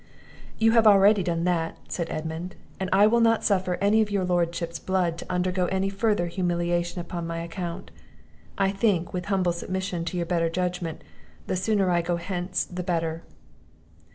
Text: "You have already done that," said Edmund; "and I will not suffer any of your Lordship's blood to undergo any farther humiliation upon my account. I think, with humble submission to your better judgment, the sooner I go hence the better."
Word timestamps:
"You 0.57 0.71
have 0.71 0.87
already 0.87 1.21
done 1.21 1.43
that," 1.43 1.77
said 1.87 2.09
Edmund; 2.09 2.55
"and 2.79 2.89
I 2.91 3.05
will 3.05 3.19
not 3.19 3.43
suffer 3.43 3.75
any 3.79 4.01
of 4.01 4.09
your 4.09 4.25
Lordship's 4.25 4.79
blood 4.79 5.15
to 5.19 5.31
undergo 5.31 5.67
any 5.67 5.89
farther 5.89 6.25
humiliation 6.25 6.99
upon 6.99 7.27
my 7.27 7.37
account. 7.43 7.91
I 8.57 8.71
think, 8.71 9.13
with 9.13 9.25
humble 9.25 9.51
submission 9.51 10.03
to 10.05 10.17
your 10.17 10.25
better 10.25 10.49
judgment, 10.49 11.03
the 11.45 11.55
sooner 11.55 11.91
I 11.91 12.01
go 12.01 12.15
hence 12.15 12.65
the 12.65 12.81
better." 12.81 13.21